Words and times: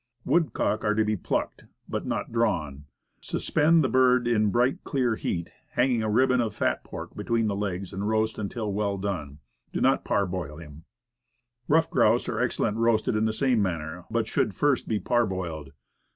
Woodcock 0.25 0.83
are 0.83 0.95
to 0.95 1.05
be 1.05 1.15
plucked, 1.15 1.65
but 1.87 2.07
not 2.07 2.31
drawn. 2.31 2.85
Birds 3.19 3.31
and 3.31 3.31
Venison. 3.31 3.55
107 3.83 3.83
Suspend 3.83 3.83
the 3.83 3.97
bird 3.99 4.27
in 4.27 4.45
a 4.45 4.47
bright, 4.49 4.83
clear 4.83 5.15
heat, 5.15 5.51
hang 5.73 6.01
a 6.01 6.09
rib 6.09 6.29
bon 6.29 6.41
of 6.41 6.55
fat 6.55 6.83
pork 6.83 7.15
between 7.15 7.45
the 7.45 7.55
legs, 7.55 7.93
and 7.93 8.09
roast 8.09 8.39
until 8.39 8.73
well 8.73 8.97
done; 8.97 9.37
do 9.71 9.79
not 9.79 10.03
parboil 10.03 10.57
him. 10.57 10.85
Ruffed 11.67 11.91
grouse 11.91 12.27
are 12.27 12.39
excellent 12.41 12.77
roasted 12.77 13.15
in 13.15 13.25
the 13.25 13.31
same 13.31 13.61
manner, 13.61 14.05
but 14.09 14.25
should 14.25 14.55
first 14.55 14.87
be 14.87 14.99
parboiled. 14.99 15.71